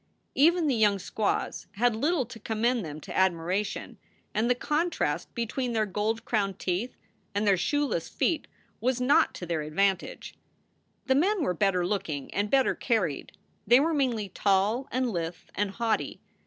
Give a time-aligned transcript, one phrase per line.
[0.33, 3.99] Even the young squaws had little to commend them to admiration,
[4.33, 6.97] and the contrast between their gold crowned teeth
[7.35, 8.47] and their shoeless feet
[8.79, 10.33] was not to their advantage.
[11.05, 13.33] The men were better looking and better carried.
[13.67, 16.19] They were mainly tall and lithe and haughty.